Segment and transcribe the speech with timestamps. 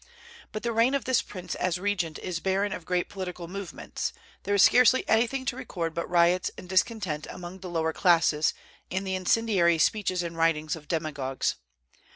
[0.51, 4.13] But the reign of this prince as regent is barren of great political movements.
[4.45, 8.55] There is scarcely anything to record but riots and discontent among the lower classes,
[8.89, 11.53] and the incendiary speeches and writings of demagogues.